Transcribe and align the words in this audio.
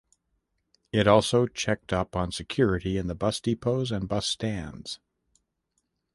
It 0.91 1.05
also 1.07 1.45
checked 1.45 1.93
up 1.93 2.15
on 2.15 2.31
security 2.31 2.97
in 2.97 3.05
the 3.05 3.13
bus 3.13 3.39
depots 3.39 3.91
and 3.91 4.09
bus 4.09 4.25
stands. 4.25 4.97